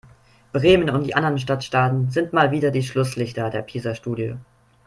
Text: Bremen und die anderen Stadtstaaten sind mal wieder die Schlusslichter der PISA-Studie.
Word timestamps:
Bremen 0.51 0.89
und 0.89 1.03
die 1.03 1.13
anderen 1.13 1.37
Stadtstaaten 1.37 2.09
sind 2.09 2.33
mal 2.33 2.49
wieder 2.49 2.71
die 2.71 2.81
Schlusslichter 2.81 3.51
der 3.51 3.61
PISA-Studie. 3.61 4.35